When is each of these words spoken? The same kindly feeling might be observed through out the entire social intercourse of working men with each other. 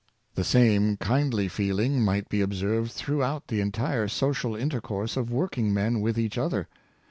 The 0.33 0.43
same 0.43 0.97
kindly 0.97 1.47
feeling 1.47 2.03
might 2.03 2.27
be 2.27 2.41
observed 2.41 2.91
through 2.91 3.21
out 3.21 3.49
the 3.49 3.61
entire 3.61 4.07
social 4.07 4.55
intercourse 4.55 5.15
of 5.15 5.29
working 5.29 5.71
men 5.75 6.01
with 6.01 6.17
each 6.17 6.39
other. 6.39 6.67